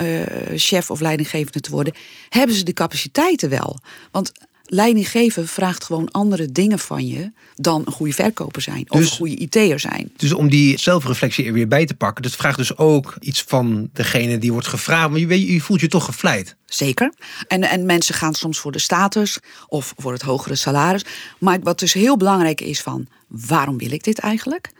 chef 0.55 0.91
of 0.91 1.01
leidinggevende 1.01 1.61
te 1.61 1.71
worden? 1.71 1.95
Hebben 2.29 2.57
ze 2.57 2.65
de 2.65 2.73
capaciteiten 2.73 3.49
wel? 3.49 3.79
Want 4.11 4.33
leidinggeven 4.71 5.49
vraagt 5.49 5.85
gewoon 5.85 6.11
andere 6.11 6.53
dingen 6.53 6.79
van 6.79 7.07
je 7.07 7.33
dan 7.55 7.83
een 7.85 7.93
goede 7.93 8.13
verkoper 8.13 8.63
zijn 8.63 8.91
of 8.91 9.01
Dus- 9.01 9.11
een 9.11 9.17
goede 9.17 9.37
IT'er 9.37 9.81
zijn. 9.81 10.13
Dus 10.17 10.33
om 10.33 10.49
die 10.49 10.79
zelfreflectie 10.79 11.47
er 11.47 11.53
weer 11.53 11.69
bij 11.69 11.87
te 11.87 11.95
pakken. 11.95 12.23
Dat 12.23 12.33
vraagt 12.33 12.57
dus 12.57 12.77
ook 12.77 13.17
iets 13.21 13.45
van 13.47 13.91
degene 13.93 14.39
die 14.39 14.53
wordt 14.53 14.67
gevraagd. 14.67 15.11
Maar 15.11 15.19
je, 15.19 15.61
voelt 15.61 15.81
je 15.81 15.89
toch 15.89 16.05
gevleid. 16.05 16.57
Zeker. 16.67 17.13
En, 17.49 17.63
en 17.63 17.87
mensen 17.87 18.15
gaan 18.15 18.35
soms 18.35 18.59
voor 18.59 18.73
de 18.73 18.79
status 18.79 19.39
of 19.67 19.95
voor 19.97 20.13
het 20.13 20.23
hogere 20.23 20.55
salaris. 20.55 21.05
Maar 21.39 21.61
wat 21.61 21.79
dus 21.79 21.93
heel 21.93 22.17
belangrijk 22.17 22.61
is 22.61 22.81
van 22.81 23.07
waarom 23.27 23.79
wil 23.79 23.93
ik 23.93 24.05
dit 24.05 24.19
eigenlijk? 24.19 24.71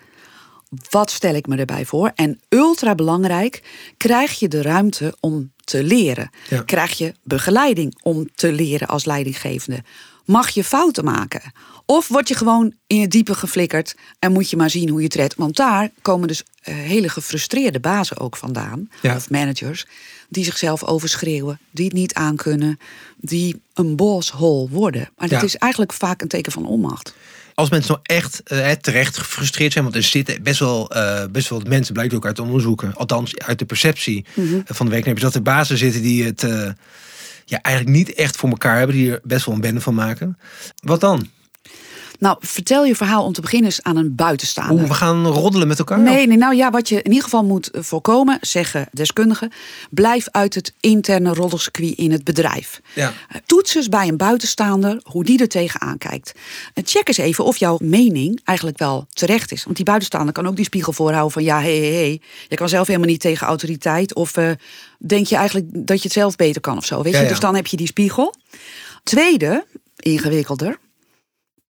Wat 0.91 1.11
stel 1.11 1.35
ik 1.35 1.47
me 1.47 1.57
erbij 1.57 1.87
voor? 1.87 2.13
En 2.15 2.41
ultra 2.49 2.95
belangrijk, 2.95 3.63
krijg 3.97 4.39
je 4.39 4.49
de 4.49 4.63
ruimte 4.63 5.17
om 5.21 5.53
te 5.69 5.83
leren? 5.85 6.31
Ja. 6.49 6.63
Krijg 6.63 6.99
je 6.99 7.15
begeleiding 7.23 7.99
om 8.03 8.29
te 8.35 8.53
leren 8.53 8.89
als 8.89 9.05
leidinggevende? 9.05 9.83
mag 10.25 10.49
je 10.49 10.65
fouten 10.65 11.05
maken. 11.05 11.53
Of 11.87 12.09
word 12.09 12.29
je 12.29 12.35
gewoon 12.35 12.73
in 12.87 13.01
het 13.01 13.11
diepe 13.11 13.35
geflikkerd 13.35 13.95
en 14.19 14.33
moet 14.33 14.51
je 14.51 14.57
maar 14.57 14.71
zien 14.71 14.89
hoe 14.89 14.99
je 14.99 15.05
het 15.05 15.15
redt. 15.15 15.35
Want 15.35 15.57
daar 15.57 15.91
komen 16.03 16.29
dus 16.29 16.43
eh, 16.63 16.75
hele 16.75 17.09
gefrustreerde 17.09 17.81
bazen 17.81 18.19
ook 18.19 18.37
vandaan, 18.37 18.89
Ja. 19.03 19.17
of 19.17 19.31
managers, 19.31 19.87
die 20.29 20.45
zichzelf 20.45 20.85
overschreeuwen, 20.85 21.59
die 21.71 21.85
het 21.85 21.95
niet 21.95 22.15
aankunnen, 22.15 22.79
die 23.17 23.61
een 23.75 23.97
bosshol 23.97 24.69
worden. 24.71 25.09
Maar 25.17 25.29
dat 25.29 25.41
Ja. 25.41 25.45
is 25.47 25.57
eigenlijk 25.57 25.93
vaak 25.93 26.23
een 26.23 26.29
teken 26.29 26.53
van 26.53 26.67
onmacht. 26.67 27.15
Als 27.59 27.71
mensen 27.71 27.91
nou 27.93 28.01
echt 28.03 28.43
eh, 28.43 28.71
terecht 28.71 29.19
gefrustreerd 29.19 29.73
zijn, 29.73 29.85
want 29.85 29.97
er 29.97 30.03
zitten 30.03 30.43
best 30.43 30.59
wel, 30.59 30.91
eh, 30.91 31.25
best 31.31 31.49
wel 31.49 31.63
mensen, 31.69 31.95
blijkt 31.95 32.15
ook 32.15 32.27
uit 32.27 32.39
onderzoeken, 32.39 32.95
althans 32.95 33.39
uit 33.39 33.59
de 33.59 33.65
perceptie 33.65 34.25
Mhm. 34.35 34.61
van 34.65 34.87
de 34.87 34.93
werknemers, 34.93 35.23
dat 35.23 35.35
er 35.35 35.43
bazen 35.43 35.79
zitten 35.79 36.03
die 36.03 36.25
het 36.25 36.43
eh, 36.45 36.71
ja, 37.45 37.61
eigenlijk 37.63 37.97
niet 37.97 38.15
echt 38.15 38.37
voor 38.37 38.49
elkaar 38.49 38.79
hebben, 38.79 38.97
die 38.97 39.11
er 39.13 39.21
best 39.23 39.47
wel 39.47 39.55
een 39.55 39.61
bende 39.61 39.81
van 39.81 39.95
maken. 39.95 40.39
Wat 40.83 41.01
dan? 41.01 41.29
Nou, 42.19 42.37
vertel 42.41 42.85
je 42.85 42.95
verhaal 42.95 43.25
om 43.25 43.33
te 43.33 43.41
beginnen 43.41 43.67
eens 43.71 43.83
aan 43.83 43.97
een 43.97 44.15
buitenstaander. 44.15 44.79
Oeh, 44.79 44.89
we 44.89 44.95
gaan 44.95 45.27
roddelen 45.27 45.69
met 45.69 45.79
elkaar? 45.79 45.99
Nee, 46.01 46.27
nee, 46.27 46.37
nou 46.37 46.55
ja, 46.55 46.71
wat 46.71 46.89
je 46.89 46.97
in 46.97 47.07
ieder 47.09 47.23
geval 47.23 47.45
moet 47.45 47.71
eh, 47.71 47.83
voorkomen, 47.83 48.39
zeggen 48.41 48.89
deskundigen, 48.93 49.53
blijf 49.91 50.29
uit 50.31 50.55
het 50.55 50.73
interne 50.81 51.35
roddelcircuit 51.35 51.97
in 51.97 52.13
het 52.13 52.25
bedrijf. 52.25 52.81
Ja. 52.95 53.13
Eh, 53.29 53.37
Toets 53.47 53.75
eens 53.75 53.89
bij 53.89 54.09
een 54.09 54.17
buitenstaander 54.17 55.01
hoe 55.03 55.25
die 55.25 55.39
er 55.41 55.49
tegenaan 55.49 55.99
kijkt. 55.99 56.33
En 56.75 56.83
check 56.87 57.09
eens 57.09 57.17
even 57.17 57.45
of 57.45 57.57
jouw 57.57 57.79
mening 57.83 58.41
eigenlijk 58.45 58.79
wel 58.79 59.07
terecht 59.13 59.53
is. 59.53 59.65
Want 59.65 59.77
die 59.77 59.85
buitenstaander 59.85 60.33
kan 60.35 60.47
ook 60.47 60.57
die 60.57 60.65
spiegel 60.65 60.93
voorhouden 60.93 61.33
van 61.33 61.43
ja, 61.45 61.61
hé, 61.61 61.79
hé, 61.81 61.93
hé. 62.11 62.19
Je 62.49 62.57
kan 62.57 62.69
zelf 62.69 62.87
helemaal 62.87 63.09
niet 63.09 63.21
tegen 63.21 63.47
autoriteit. 63.47 64.15
Of 64.15 64.37
eh, 64.37 64.51
denk 64.99 65.27
je 65.27 65.37
eigenlijk 65.37 65.67
dat 65.73 65.97
je 65.97 66.03
het 66.05 66.13
zelf 66.13 66.37
beter 66.37 66.61
kan 66.61 66.77
of 66.77 66.85
zo. 66.85 67.03
Weet 67.03 67.13
Ja, 67.13 67.19
je? 67.19 67.25
ja. 67.25 67.31
Dus 67.31 67.41
dan 67.41 67.55
heb 67.55 67.67
je 67.67 67.77
die 67.77 67.87
spiegel. 67.87 68.35
Tweede, 69.03 69.65
ingewikkelder, 69.97 70.79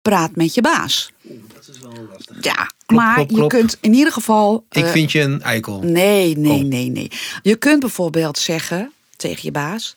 praat 0.08 0.36
met 0.36 0.54
je 0.54 0.60
baas. 0.60 1.12
Dat 1.22 1.68
is 1.68 1.78
wel 1.80 1.92
lastig. 2.12 2.36
Ja, 2.40 2.70
Klop, 2.86 3.00
maar 3.00 3.26
klop, 3.26 3.30
je 3.40 3.46
kunt 3.58 3.78
in 3.80 3.94
ieder 3.94 4.12
geval. 4.12 4.64
Ik 4.70 4.84
eh, 4.84 4.90
vind 4.90 5.12
je 5.12 5.20
een 5.20 5.42
eikel. 5.42 5.80
Nee, 5.82 6.36
nee, 6.36 6.62
Oh. 6.62 6.68
nee, 6.68 6.88
nee. 6.90 7.10
Je 7.42 7.56
kunt 7.56 7.80
bijvoorbeeld 7.80 8.38
zeggen 8.38 8.92
tegen 9.16 9.40
je 9.42 9.50
baas: 9.50 9.96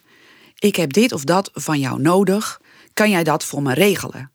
Ik 0.59 0.75
heb 0.75 0.93
dit 0.93 1.11
of 1.11 1.23
dat 1.23 1.49
van 1.53 1.79
jou 1.79 2.01
nodig. 2.01 2.61
Kan 2.93 3.09
jij 3.09 3.23
dat 3.23 3.43
voor 3.43 3.61
me 3.61 3.73
regelen? 3.73 4.31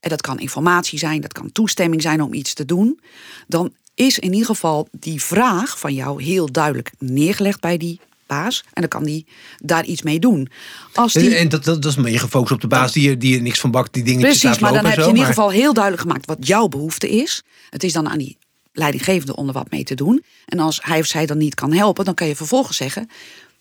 En 0.00 0.10
dat 0.10 0.20
kan 0.20 0.38
informatie 0.38 0.98
zijn, 0.98 1.20
dat 1.20 1.32
kan 1.32 1.52
toestemming 1.52 2.02
zijn 2.02 2.22
om 2.22 2.34
iets 2.34 2.54
te 2.54 2.64
doen. 2.64 3.00
Dan 3.46 3.72
is 3.94 4.18
in 4.18 4.32
ieder 4.32 4.46
geval 4.46 4.88
die 4.90 5.22
vraag 5.22 5.78
van 5.78 5.94
jou 5.94 6.22
heel 6.22 6.52
duidelijk 6.52 6.92
neergelegd 6.98 7.60
bij 7.60 7.76
die 7.76 8.00
baas. 8.34 8.64
En 8.72 8.80
dan 8.80 8.88
kan 8.88 9.04
die 9.04 9.26
daar 9.58 9.84
iets 9.84 10.02
mee 10.02 10.18
doen. 10.18 10.48
Als 10.94 11.12
die, 11.12 11.34
En 11.34 11.48
dat, 11.48 11.64
dat, 11.64 11.82
dat 11.82 11.92
is 11.92 11.98
meer 11.98 12.20
gefocust 12.20 12.52
op 12.52 12.60
de 12.60 12.66
baas 12.66 12.92
die 12.92 13.10
er, 13.10 13.18
die 13.18 13.40
niks 13.40 13.60
van 13.60 13.70
bakt, 13.70 13.92
die 13.92 14.02
dingetjes 14.02 14.38
Precies, 14.38 14.58
maar 14.58 14.72
dan 14.72 14.84
heb 14.84 14.96
je 14.96 15.02
in 15.02 15.08
ieder 15.08 15.24
geval 15.24 15.50
heel 15.50 15.72
duidelijk 15.72 16.02
gemaakt 16.02 16.26
wat 16.26 16.46
jouw 16.46 16.68
behoefte 16.68 17.10
is. 17.10 17.42
Het 17.70 17.84
is 17.84 17.92
dan 17.92 18.08
aan 18.08 18.18
die 18.18 18.36
leidinggevende 18.72 19.36
om 19.36 19.46
er 19.46 19.52
wat 19.52 19.70
mee 19.70 19.84
te 19.84 19.94
doen. 19.94 20.24
En 20.46 20.58
als 20.58 20.78
hij 20.82 21.00
of 21.00 21.06
zij 21.06 21.26
dan 21.26 21.38
niet 21.38 21.54
kan 21.54 21.72
helpen, 21.72 22.04
dan 22.04 22.14
kan 22.14 22.26
je 22.26 22.36
vervolgens 22.36 22.76
zeggen... 22.76 23.08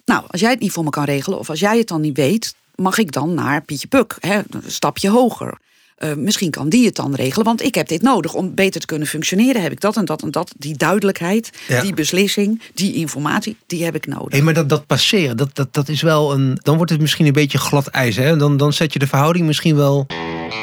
nou, 0.06 0.24
als 0.28 0.42
jij 0.42 0.50
het 0.50 0.60
niet 0.60 0.72
voor 0.72 0.84
me 0.84 0.90
kan 0.90 1.04
regelen 1.04 1.40
of 1.40 1.50
als 1.50 1.60
jij 1.60 1.78
het 1.78 1.88
dan 1.88 2.02
niet 2.02 2.18
weet... 2.18 2.56
mag 2.76 2.98
ik 2.98 3.12
dan 3.12 3.34
naar 3.34 3.62
Pietje 3.62 3.88
Puk, 3.88 4.18
hè, 4.20 4.42
een 4.50 4.64
stapje 4.68 5.10
hoger. 5.10 5.58
Eh, 5.96 6.14
misschien 6.14 6.50
kan 6.52 6.70
die 6.70 6.86
het 6.86 6.96
dan 6.96 7.16
regelen, 7.16 7.46
want 7.46 7.64
ik 7.64 7.76
heb 7.76 7.88
dit 7.88 8.02
nodig. 8.02 8.34
Om 8.34 8.54
beter 8.56 8.80
te 8.80 8.86
kunnen 8.86 9.08
functioneren 9.08 9.62
heb 9.62 9.72
ik 9.72 9.80
dat 9.82 9.98
en 9.98 10.06
dat 10.06 10.22
en 10.22 10.32
dat. 10.32 10.54
Die 10.58 10.78
duidelijkheid, 10.78 11.50
Ja. 11.68 11.82
die 11.82 11.94
beslissing, 11.94 12.62
die 12.74 12.94
informatie, 12.94 13.58
die 13.68 13.84
heb 13.84 13.96
ik 13.96 14.08
nodig. 14.08 14.38
Hé, 14.38 14.42
maar 14.44 14.54
dat, 14.54 14.70
dat 14.70 14.86
passeren, 14.86 15.38
dat, 15.38 15.56
dat, 15.56 15.74
dat 15.74 15.90
is 15.90 16.02
wel 16.02 16.34
een. 16.34 16.60
Dan 16.62 16.76
wordt 16.76 16.92
het 16.92 17.02
misschien 17.02 17.26
een 17.26 17.34
beetje 17.34 17.58
glad 17.58 17.88
ijs. 17.88 18.16
Hè? 18.16 18.38
Dan, 18.38 18.58
dan 18.58 18.74
zet 18.74 18.94
je 18.94 19.00
de 19.00 19.08
verhouding 19.08 19.46
misschien 19.46 19.76
wel 19.76 20.06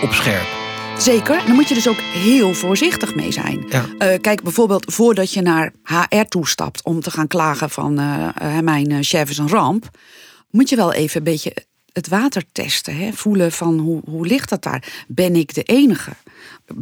op 0.02 0.12
scherp. 0.12 0.46
Zeker, 0.98 1.38
en 1.38 1.46
daar 1.46 1.54
moet 1.54 1.68
je 1.68 1.74
dus 1.74 1.88
ook 1.88 2.00
heel 2.00 2.54
voorzichtig 2.54 3.14
mee 3.14 3.32
zijn. 3.32 3.64
Ja. 3.68 3.86
Eh, 3.98 4.20
kijk, 4.20 4.42
bijvoorbeeld 4.42 4.92
voordat 4.94 5.32
je 5.32 5.40
naar 5.42 5.72
HR 5.82 6.24
toestapt 6.28 6.84
om 6.84 7.00
te 7.00 7.10
gaan 7.10 7.26
klagen 7.26 7.70
van 7.70 7.98
eh, 7.98 8.58
mijn 8.58 9.04
chef 9.04 9.30
is 9.30 9.38
een 9.38 9.48
ramp, 9.48 9.88
moet 10.50 10.68
je 10.68 10.76
wel 10.76 10.92
even 10.92 11.16
een 11.18 11.24
beetje 11.24 11.54
het 11.92 12.08
water 12.08 12.42
testen. 12.52 12.96
Hè? 12.96 13.12
Voelen 13.12 13.52
van 13.52 13.78
hoe, 13.78 14.00
hoe 14.04 14.26
ligt 14.26 14.48
dat 14.48 14.62
daar? 14.62 15.04
Ben 15.08 15.36
ik 15.36 15.54
de 15.54 15.62
enige? 15.62 16.10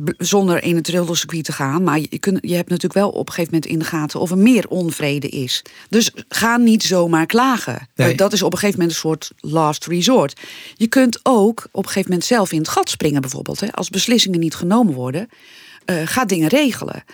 B- 0.05 0.15
Zonder 0.19 0.62
in 0.62 0.77
het 0.77 0.88
rildercircuit 0.88 1.45
te 1.45 1.53
gaan. 1.53 1.83
Maar 1.83 1.99
je, 1.99 2.19
kunt, 2.19 2.38
je 2.41 2.55
hebt 2.55 2.69
natuurlijk 2.69 3.00
wel 3.00 3.11
op 3.11 3.27
een 3.29 3.35
gegeven 3.35 3.55
moment 3.55 3.71
in 3.73 3.79
de 3.79 3.85
gaten 3.85 4.21
of 4.21 4.31
er 4.31 4.38
meer 4.38 4.69
onvrede 4.69 5.29
is. 5.29 5.65
Dus 5.88 6.11
ga 6.29 6.57
niet 6.57 6.83
zomaar 6.83 7.27
klagen. 7.27 7.88
Nee. 7.95 8.11
Eh, 8.11 8.17
dat 8.17 8.33
is 8.33 8.43
op 8.43 8.53
een 8.53 8.59
gegeven 8.59 8.79
moment 8.81 8.97
een 8.97 9.03
soort 9.03 9.33
last 9.37 9.87
resort. 9.87 10.41
Je 10.75 10.87
kunt 10.87 11.21
ook 11.23 11.69
op 11.71 11.83
een 11.83 11.88
gegeven 11.88 12.11
moment 12.11 12.29
zelf 12.29 12.53
in 12.53 12.59
het 12.59 12.69
gat 12.69 12.91
springen, 12.91 13.21
bijvoorbeeld. 13.21 13.61
Hè? 13.61 13.73
Als 13.73 13.91
beslissingen 13.91 14.41
niet 14.41 14.55
genomen 14.55 14.95
worden, 14.95 15.29
eh, 15.85 15.97
ga 16.05 16.25
dingen 16.25 16.49
regelen. 16.49 17.05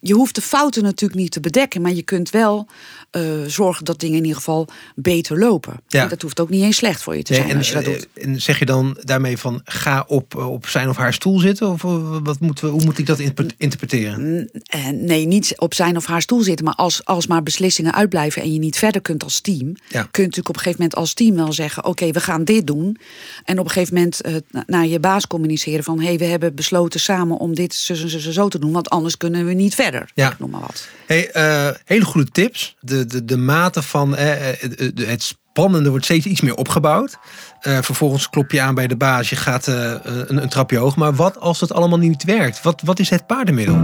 Je 0.00 0.14
hoeft 0.14 0.34
de 0.34 0.40
fouten 0.40 0.82
natuurlijk 0.82 1.20
niet 1.20 1.30
te 1.32 1.40
bedekken, 1.40 1.80
maar 1.82 1.92
je 1.92 2.02
kunt 2.02 2.30
wel 2.30 2.66
eh, 3.10 3.22
zorgen 3.46 3.84
dat 3.84 4.00
dingen 4.00 4.16
in 4.16 4.22
ieder 4.22 4.36
geval 4.38 4.68
beter 4.94 5.38
lopen. 5.38 5.74
Ja. 5.88 6.02
En 6.02 6.08
dat 6.08 6.22
hoeft 6.22 6.40
ook 6.40 6.48
niet 6.50 6.62
eens 6.62 6.76
slecht 6.76 7.02
voor 7.02 7.16
je 7.16 7.22
te 7.22 7.32
Nee, 7.32 7.40
zijn 7.40 7.52
en, 7.52 7.58
als 7.58 7.68
je 7.68 7.74
dat 7.74 7.84
eh, 7.84 7.92
doet. 7.92 8.08
en 8.14 8.40
zeg 8.40 8.58
je 8.58 8.64
dan 8.66 8.96
daarmee 9.00 9.38
van 9.38 9.60
ga 9.64 10.04
op, 10.06 10.34
op 10.36 10.66
zijn 10.66 10.88
of 10.88 10.96
haar 10.96 11.12
stoel 11.12 11.38
zitten? 11.38 11.68
Of 11.70 11.84
eh, 11.84 12.16
wat 12.22 12.40
moeten 12.40 12.64
we, 12.64 12.70
hoe 12.70 12.84
moet 12.84 12.98
ik 12.98 13.06
dat 13.06 13.18
inter- 13.18 13.46
interpreteren? 13.56 14.50
En 14.70 15.04
nee, 15.04 15.26
niet 15.26 15.52
op 15.56 15.74
zijn 15.74 15.96
of 15.96 16.06
haar 16.06 16.22
stoel 16.22 16.42
zitten, 16.42 16.64
maar 16.64 16.74
als, 16.74 17.04
als 17.04 17.26
maar 17.26 17.42
beslissingen 17.42 17.94
uitblijven 17.94 18.42
en 18.42 18.52
je 18.52 18.58
niet 18.58 18.78
verder 18.78 19.00
kunt 19.00 19.22
als 19.24 19.40
team, 19.40 19.66
Ja. 19.88 20.02
kun 20.02 20.22
je 20.22 20.28
natuurlijk 20.28 20.48
op 20.48 20.54
een 20.54 20.60
gegeven 20.62 20.78
moment 20.82 20.94
als 20.98 21.14
team 21.14 21.34
wel 21.36 21.52
zeggen: 21.52 21.84
Oké, 21.84 22.10
we 22.10 22.20
gaan 22.20 22.44
dit 22.44 22.66
doen. 22.66 22.96
En 23.44 23.58
op 23.58 23.64
een 23.64 23.70
gegeven 23.70 23.94
moment 23.94 24.20
eh, 24.20 24.34
na- 24.50 24.64
naar 24.66 24.86
je 24.86 25.00
baas 25.00 25.26
communiceren 25.26 25.84
van: 25.84 25.98
Hé, 26.00 26.06
hey, 26.06 26.18
we 26.18 26.24
hebben 26.24 26.54
besloten 26.54 27.00
samen 27.00 27.36
om 27.38 27.54
dit 27.54 27.74
zo, 27.74 27.94
zo, 27.94 28.08
zo, 28.08 28.30
zo 28.30 28.48
te 28.48 28.58
doen, 28.58 28.72
want 28.72 28.90
anders 28.90 29.16
kunnen 29.16 29.46
we 29.46 29.52
niet 29.52 29.74
verder. 29.74 30.10
Ja. 30.14 30.30
Ik 30.32 30.38
noem 30.38 30.50
maar 30.50 30.60
wat. 30.60 30.88
Hey, 31.06 31.30
eh, 31.30 31.68
hele 31.84 32.04
goede 32.04 32.30
tips. 32.30 32.76
De, 32.80 32.99
de, 33.06 33.24
de 33.24 33.36
mate 33.36 33.82
van 33.82 34.16
eh, 34.16 34.34
de- 34.76 34.92
de- 34.94 35.06
het 35.06 35.22
spannende 35.22 35.90
wordt 35.90 36.04
steeds 36.04 36.26
iets 36.26 36.40
meer 36.40 36.54
opgebouwd. 36.56 37.18
Eh, 37.60 37.78
vervolgens 37.82 38.30
klop 38.30 38.50
je 38.50 38.60
aan 38.60 38.74
bij 38.74 38.86
de 38.86 38.96
baas. 38.96 39.30
Je 39.30 39.36
gaat 39.36 39.68
eh, 39.68 39.94
een, 40.02 40.42
een 40.42 40.48
trapje 40.48 40.76
hoog. 40.76 40.96
Maar 40.96 41.14
wat 41.14 41.40
als 41.40 41.60
het 41.60 41.72
allemaal 41.72 41.98
niet 41.98 42.24
werkt? 42.24 42.62
Wat, 42.62 42.82
wat 42.84 42.98
is 42.98 43.10
het 43.10 43.26
paardenmiddel? 43.26 43.74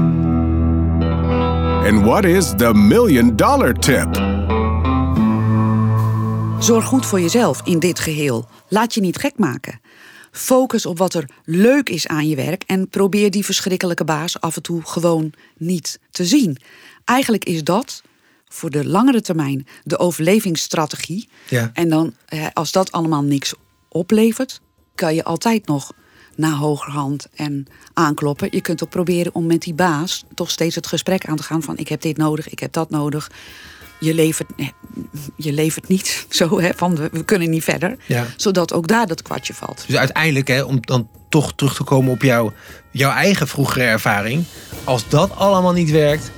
And 1.86 2.04
what 2.04 2.24
is 2.24 2.52
the 2.56 2.74
million 2.74 3.36
dollar 3.36 3.72
tip? 3.72 4.14
Zorg 6.58 6.84
goed 6.84 7.06
voor 7.06 7.20
jezelf 7.20 7.60
in 7.64 7.78
dit 7.78 7.98
geheel. 8.00 8.48
Laat 8.68 8.94
je 8.94 9.00
niet 9.00 9.16
gek 9.18 9.38
maken. 9.38 9.80
Focus 10.30 10.86
op 10.86 10.98
wat 10.98 11.14
er 11.14 11.28
leuk 11.44 11.88
is 11.88 12.06
aan 12.06 12.28
je 12.28 12.36
werk 12.36 12.62
en 12.66 12.88
probeer 12.88 13.30
die 13.30 13.44
verschrikkelijke 13.44 14.04
baas 14.04 14.40
af 14.40 14.56
en 14.56 14.62
toe 14.62 14.82
gewoon 14.84 15.32
niet 15.56 15.98
te 16.10 16.24
zien. 16.24 16.56
Eigenlijk 17.04 17.44
is 17.44 17.64
dat 17.64 18.02
voor 18.48 18.70
de 18.70 18.86
langere 18.86 19.20
termijn 19.20 19.66
de 19.84 19.98
overlevingsstrategie. 19.98 21.28
Ja. 21.48 21.70
En 21.72 21.88
dan, 21.88 22.14
als 22.52 22.72
dat 22.72 22.92
allemaal 22.92 23.22
niks 23.22 23.54
oplevert, 23.88 24.60
kan 24.94 25.14
je 25.14 25.24
altijd 25.24 25.66
nog 25.66 25.92
naar 26.36 26.52
hogerhand 26.52 27.26
en 27.34 27.66
aankloppen. 27.92 28.48
Je 28.50 28.60
kunt 28.60 28.82
ook 28.84 28.90
proberen 28.90 29.34
om 29.34 29.46
met 29.46 29.62
die 29.62 29.74
baas 29.74 30.24
toch 30.34 30.50
steeds 30.50 30.74
het 30.74 30.86
gesprek 30.86 31.26
aan 31.26 31.36
te 31.36 31.42
gaan 31.42 31.62
van 31.62 31.76
ik 31.76 31.88
heb 31.88 32.00
dit 32.00 32.16
nodig, 32.16 32.48
ik 32.48 32.58
heb 32.58 32.72
dat 32.72 32.90
nodig. 32.90 33.30
Je 34.00 34.14
levert, 34.14 34.50
je 35.36 35.52
levert 35.52 35.88
niet 35.88 36.26
zo 36.28 36.60
hè, 36.60 36.70
van 36.76 36.96
we, 36.96 37.08
we 37.12 37.24
kunnen 37.24 37.50
niet 37.50 37.64
verder. 37.64 37.96
Ja. 38.06 38.26
Zodat 38.36 38.72
ook 38.72 38.86
daar 38.86 39.06
dat 39.06 39.22
kwartje 39.22 39.54
valt. 39.54 39.84
Dus 39.86 39.96
uiteindelijk, 39.96 40.48
hè, 40.48 40.62
om 40.62 40.78
dan 40.80 41.08
toch 41.28 41.52
terug 41.54 41.74
te 41.74 41.84
komen 41.84 42.12
op 42.12 42.22
jouw, 42.22 42.52
jouw 42.90 43.10
eigen 43.10 43.48
vroegere 43.48 43.84
ervaring. 43.84 44.44
Als 44.84 45.08
dat 45.08 45.36
allemaal 45.36 45.72
niet 45.72 45.90
werkt, 45.90 46.30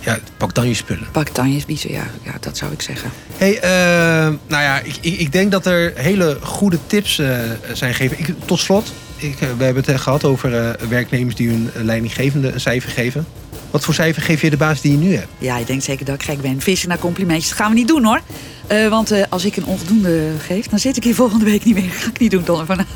ja, 0.00 0.18
pak 0.36 0.54
dan 0.54 0.68
je 0.68 0.74
spullen. 0.74 1.08
Pak 1.12 1.34
dan 1.34 1.52
je 1.52 1.62
biezen, 1.66 1.92
ja, 1.92 2.06
ja, 2.22 2.32
dat 2.40 2.56
zou 2.56 2.72
ik 2.72 2.82
zeggen. 2.82 3.10
Hey, 3.36 3.60
eh, 3.60 4.34
nou 4.46 4.62
ja, 4.62 4.80
ik, 4.80 4.96
ik, 5.00 5.18
ik 5.18 5.32
denk 5.32 5.50
dat 5.50 5.66
er 5.66 5.92
hele 5.94 6.38
goede 6.42 6.78
tips 6.86 7.18
eh, 7.18 7.38
zijn 7.72 7.94
gegeven. 7.94 8.18
Ik, 8.18 8.34
tot 8.44 8.58
slot, 8.58 8.92
ik, 9.16 9.40
eh, 9.40 9.48
we 9.58 9.64
hebben 9.64 9.82
het 9.82 9.92
eh, 9.94 9.98
gehad 10.00 10.24
over 10.24 10.54
eh, 10.54 10.88
werknemers 10.88 11.34
die 11.34 11.48
hun 11.48 11.70
leidinggevende 11.74 12.52
een 12.52 12.60
cijfer 12.60 12.90
geven. 12.90 13.26
Wat 13.70 13.84
voor 13.84 13.94
cijfer 13.94 14.22
geef 14.22 14.40
je 14.40 14.50
de 14.50 14.56
baas 14.56 14.80
die 14.80 14.92
je 14.92 14.98
nu 14.98 15.14
hebt? 15.14 15.28
Ja, 15.38 15.58
ik 15.58 15.66
denk 15.66 15.82
zeker 15.82 16.04
dat 16.04 16.14
ik 16.14 16.22
gek 16.22 16.40
ben. 16.40 16.60
Vissen 16.60 16.88
naar 16.88 16.98
complimentjes. 16.98 17.48
Dat 17.48 17.58
gaan 17.58 17.70
we 17.70 17.76
niet 17.76 17.88
doen 17.88 18.04
hoor. 18.04 18.20
Eh, 18.66 18.88
want 18.88 19.10
eh, 19.10 19.22
als 19.28 19.44
ik 19.44 19.56
een 19.56 19.64
onvoldoende 19.64 20.30
geef, 20.46 20.66
dan 20.66 20.78
zit 20.78 20.96
ik 20.96 21.04
hier 21.04 21.14
volgende 21.14 21.44
week 21.44 21.64
niet 21.64 21.74
meer. 21.74 21.90
Ga 22.00 22.08
ik 22.08 22.18
niet 22.18 22.30
doen, 22.30 22.44
Donovan. 22.44 22.78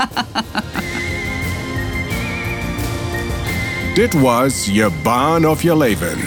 Dit 3.95 4.13
was 4.13 4.65
Je 4.65 4.91
Baan 5.03 5.49
of 5.49 5.63
Je 5.63 5.77
Leven. 5.77 6.19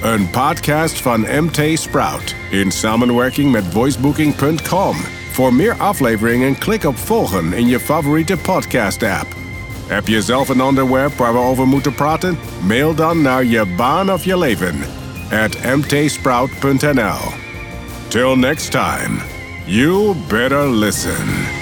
Een 0.00 0.30
podcast 0.30 1.00
van 1.00 1.20
MT 1.20 1.78
Sprout 1.78 2.34
in 2.50 2.70
samenwerking 2.70 3.52
met 3.52 3.64
voicebooking.com. 3.64 4.96
Voor 5.30 5.54
meer 5.54 5.74
afleveringen 5.74 6.58
klik 6.58 6.84
op 6.84 6.96
volgen 6.96 7.52
in 7.52 7.66
je 7.66 7.80
favoriete 7.80 8.36
podcast 8.36 9.02
app. 9.02 9.26
Heb 9.86 10.08
je 10.08 10.22
zelf 10.22 10.48
een 10.48 10.62
onderwerp 10.62 11.12
waar 11.12 11.32
we 11.32 11.38
over 11.38 11.66
moeten 11.66 11.94
praten? 11.94 12.38
Mail 12.66 12.94
dan 12.94 13.22
naar 13.22 13.44
je 13.44 13.66
baan 13.76 14.12
of 14.12 14.24
je 14.24 14.38
leven 14.38 14.74
at 15.30 15.76
mtsprout.nl. 15.76 17.32
Till 18.08 18.36
next 18.36 18.70
time, 18.70 19.18
you 19.64 20.14
better 20.28 20.70
listen. 20.70 21.59